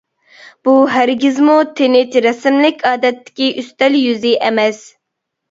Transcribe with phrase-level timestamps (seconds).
[0.67, 4.83] بۇ ھەرگىزمۇ تىنچ رەسىملىك ئادەتتىكى ئۈستەل يۈزى ئەمەس.